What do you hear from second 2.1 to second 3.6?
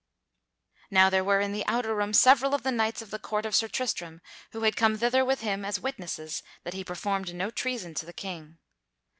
several of the knights of the court of